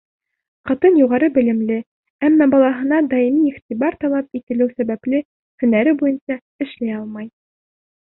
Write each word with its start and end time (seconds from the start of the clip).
Ҡатын 0.67 0.95
юғары 0.99 1.27
белемле, 1.33 1.75
әммә 2.29 2.47
балаһына 2.53 3.01
даими 3.11 3.43
иғтибар 3.49 3.97
талап 4.05 4.39
ителеү 4.39 4.69
сәбәпле, 4.79 5.21
һөнәре 5.65 5.95
буйынса 6.01 6.39
эшләй 6.67 6.97
алмай. 7.03 7.29